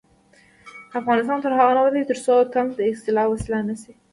افغانستان 0.99 1.37
تر 1.43 1.51
هغو 1.59 1.71
نه 1.75 1.79
ابادیږي، 1.81 2.09
ترڅو 2.11 2.33
طنز 2.53 2.71
د 2.77 2.81
اصلاح 2.93 3.25
وسیله 3.29 3.59
نشي. 3.67 3.91